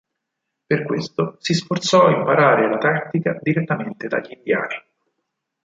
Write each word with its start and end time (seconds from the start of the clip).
Per 0.65 0.83
questo 0.83 1.35
si 1.37 1.53
sforzò 1.53 2.09
imparare 2.09 2.67
la 2.67 2.79
tattica 2.79 3.37
direttamente 3.39 4.07
dagli 4.07 4.31
indiani. 4.31 4.83